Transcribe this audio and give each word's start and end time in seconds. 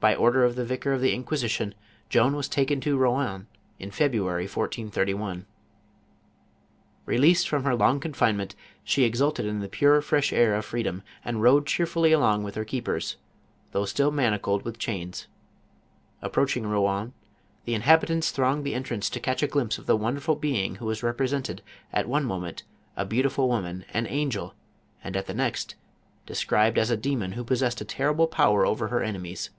By 0.00 0.14
order 0.14 0.44
of 0.44 0.56
the 0.56 0.64
Vicar 0.64 0.94
of 0.94 1.02
the 1.02 1.12
Inquisition, 1.12 1.74
Joan 2.08 2.34
was 2.34 2.48
taken 2.48 2.80
to 2.80 2.96
Rouen 2.96 3.48
in 3.78 3.90
February, 3.90 4.44
1431. 4.44 5.44
Released 7.04 7.46
from 7.46 7.64
her 7.64 7.74
long 7.74 8.00
confinement, 8.00 8.54
she 8.82 9.04
exulted 9.04 9.44
in 9.44 9.60
the 9.60 9.68
pure 9.68 10.00
fresh 10.00 10.32
air 10.32 10.54
of 10.54 10.64
freedom, 10.64 11.02
and 11.22 11.42
rode 11.42 11.66
cheerfully 11.66 12.12
along 12.12 12.44
with 12.44 12.54
her 12.54 12.64
keepers, 12.64 13.16
though 13.72 13.84
still 13.84 14.10
manacled 14.10 14.62
with 14.64 14.78
chains. 14.78 15.26
Approaching 16.22 16.66
Rouen, 16.66 17.12
the 17.66 17.74
inhabitants 17.74 18.30
thronged 18.30 18.64
the 18.64 18.72
entrance 18.74 19.10
to 19.10 19.20
catch 19.20 19.42
a 19.42 19.46
glimpse 19.46 19.76
of 19.76 19.84
the 19.84 19.98
wonderful 19.98 20.34
being 20.34 20.76
who 20.76 20.86
was 20.86 21.02
represented, 21.02 21.60
at 21.92 22.08
one 22.08 22.24
moment, 22.24 22.62
a 22.96 23.04
beautiful 23.04 23.48
woman, 23.48 23.84
an 23.92 24.06
angel, 24.06 24.54
and 25.04 25.14
at 25.14 25.26
the 25.26 25.34
next, 25.34 25.74
described 26.24 26.78
as 26.78 26.88
a 26.88 26.96
demon 26.96 27.32
who 27.32 27.44
possessed 27.44 27.82
a 27.82 27.84
terrible 27.84 28.26
power 28.26 28.64
over 28.64 28.88
her 28.88 29.04
ene 29.04 29.20
mies. 29.22 29.50